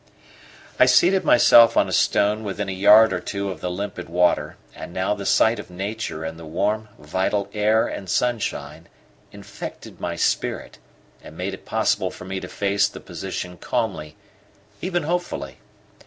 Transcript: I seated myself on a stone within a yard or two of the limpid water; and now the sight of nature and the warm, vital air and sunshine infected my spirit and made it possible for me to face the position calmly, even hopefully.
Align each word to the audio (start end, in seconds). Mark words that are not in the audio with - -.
I 0.79 0.87
seated 0.87 1.23
myself 1.23 1.77
on 1.77 1.87
a 1.87 1.91
stone 1.91 2.43
within 2.43 2.67
a 2.67 2.71
yard 2.71 3.13
or 3.13 3.19
two 3.19 3.51
of 3.51 3.61
the 3.61 3.69
limpid 3.69 4.09
water; 4.09 4.57
and 4.75 4.93
now 4.93 5.13
the 5.13 5.27
sight 5.27 5.59
of 5.59 5.69
nature 5.69 6.23
and 6.23 6.39
the 6.39 6.45
warm, 6.47 6.89
vital 6.97 7.51
air 7.53 7.85
and 7.87 8.09
sunshine 8.09 8.87
infected 9.31 9.99
my 10.01 10.15
spirit 10.15 10.79
and 11.21 11.37
made 11.37 11.53
it 11.53 11.65
possible 11.65 12.09
for 12.09 12.25
me 12.25 12.39
to 12.39 12.47
face 12.47 12.87
the 12.87 12.99
position 12.99 13.57
calmly, 13.57 14.15
even 14.81 15.03
hopefully. 15.03 15.59